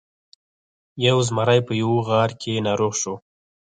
یو 1.07 1.17
زمری 1.27 1.59
په 1.67 1.73
یوه 1.81 1.99
غار 2.07 2.31
کې 2.41 2.63
ناروغ 2.67 2.93
شو. 3.01 3.15